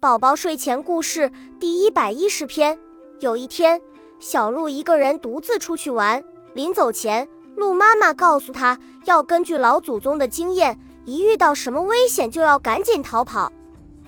[0.00, 1.30] 宝宝睡前故事
[1.60, 2.78] 第一百一十篇。
[3.18, 3.78] 有一天，
[4.18, 13.52] 小鹿一个人独自出去玩，临走前，鹿妈妈告诉他要根据老祖宗的经验，一遇到什么危险就要赶紧逃跑。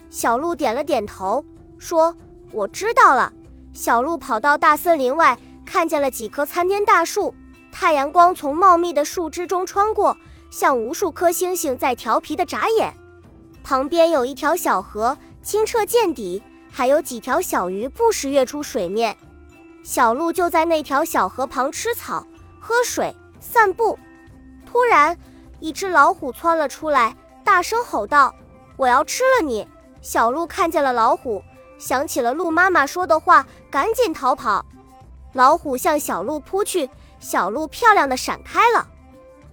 [0.09, 1.45] 小鹿点了点头，
[1.77, 2.17] 说
[2.53, 3.31] ：“我知道了。”
[3.75, 7.35] 小鹿跑到大森林外，看见了几棵参天大树，
[7.71, 10.17] 太阳光从茂密的树枝中穿过，
[10.51, 12.95] 像无数颗星星在调皮的眨眼。
[13.63, 15.19] 旁边有一条小河。
[15.43, 19.17] 清澈见底，还有几条小鱼不时跃出水面。
[19.83, 22.25] 小鹿就在那条小河旁吃草、
[22.61, 23.99] 喝水、散步。
[24.65, 25.19] 突然，
[25.59, 28.33] 一只老虎窜了出来，大声吼道
[28.79, 29.67] ：“我要吃了你！”
[30.01, 31.43] 小鹿看见了老虎，
[31.79, 34.65] 想起了鹿妈妈说的话，赶紧逃跑。
[35.33, 38.87] 老虎向小鹿扑去，小鹿漂亮的闪开了。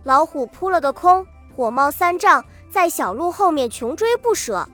[0.04, 4.68] 老虎扑了个空，火冒三丈，在小鹿后面穷追不舍。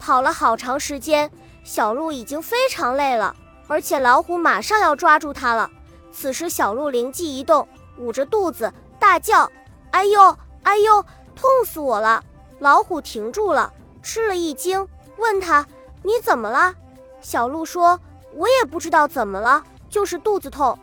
[0.00, 1.30] 跑了好长时间，
[1.62, 3.36] 小鹿已经非常累了，
[3.68, 5.70] 而且老虎马上要抓住它了。
[6.10, 9.48] 此时，小鹿灵机一动，捂着肚子大叫
[9.92, 11.04] ：“哎呦，哎呦，
[11.36, 12.24] 痛死我了！”
[12.58, 15.66] 老虎停住了，吃了一惊，问他
[16.02, 16.74] ：“你怎么了？”
[17.20, 18.00] 小鹿说
[18.34, 20.76] ：“我也不知道怎么了，就是肚子痛，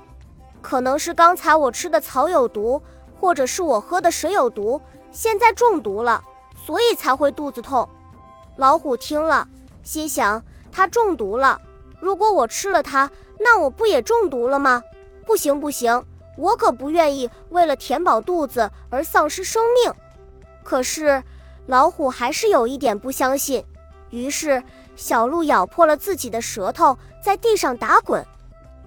[0.62, 2.82] 可能是刚才我吃的草有毒，
[3.20, 4.80] 或者是我喝的水有毒，
[5.12, 6.24] 现在中毒了，
[6.66, 7.90] 所以才会肚子痛。”
[8.58, 9.48] 老虎听了，
[9.84, 11.62] 心想：它中毒了。
[12.00, 14.82] 如果我吃了它，那我不也中毒了吗？
[15.28, 16.04] 不行不行，
[16.38, 19.94] 我可不愿意为了填饱肚子而丧失生命。
[20.64, 21.24] 可是，
[21.68, 23.64] 老虎还是有一点不相信。
[24.10, 24.64] 于是，
[24.96, 28.26] 小鹿咬破了自己的舌头，在地上打滚。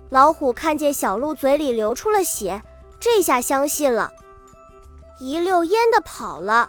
[0.08, 2.60] 老虎看见小鹿嘴里流出了血，
[2.98, 4.10] 这下相信了，
[5.20, 6.68] 一溜烟的跑了。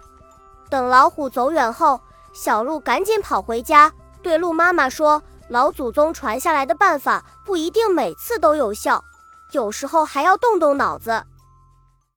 [0.69, 1.99] 等老虎走远后。
[2.33, 9.03] 小鹿赶紧跑回家，对鹿妈妈说：“老祖宗传下来的办法不一定每次都有效，
[9.51, 11.23] 有时候还要动动脑子。”